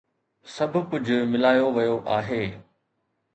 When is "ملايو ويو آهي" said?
1.33-2.43